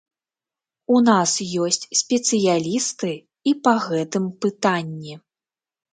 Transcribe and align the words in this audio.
У 0.93 1.01
нас 1.09 1.31
ёсць 1.65 1.85
спецыялісты 2.01 3.13
і 3.53 3.57
па 3.69 3.73
гэтым 3.87 4.23
пытанні. 4.47 5.13